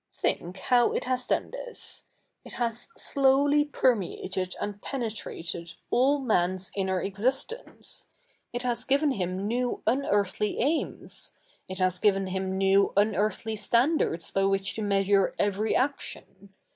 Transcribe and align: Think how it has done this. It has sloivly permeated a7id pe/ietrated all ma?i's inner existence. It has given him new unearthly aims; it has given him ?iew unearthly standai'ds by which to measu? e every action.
Think 0.15 0.57
how 0.57 0.93
it 0.93 1.03
has 1.03 1.27
done 1.27 1.51
this. 1.51 2.05
It 2.43 2.53
has 2.53 2.87
sloivly 2.97 3.71
permeated 3.71 4.55
a7id 4.59 4.81
pe/ietrated 4.81 5.75
all 5.91 6.17
ma?i's 6.17 6.71
inner 6.75 6.99
existence. 6.99 8.07
It 8.51 8.63
has 8.63 8.83
given 8.83 9.11
him 9.11 9.47
new 9.47 9.83
unearthly 9.85 10.57
aims; 10.57 11.33
it 11.69 11.77
has 11.77 11.99
given 11.99 12.25
him 12.25 12.59
?iew 12.59 12.93
unearthly 12.97 13.55
standai'ds 13.55 14.33
by 14.33 14.45
which 14.45 14.73
to 14.73 14.81
measu? 14.81 15.27
e 15.27 15.35
every 15.37 15.75
action. 15.75 16.49